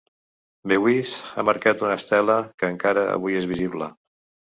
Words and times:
Beuys 0.71 1.11
ha 1.35 1.45
marcat 1.51 1.85
una 1.87 1.99
estela 2.01 2.41
que 2.59 2.73
encara 2.75 3.09
avui 3.15 3.43
és 3.45 3.53
visible. 3.57 3.97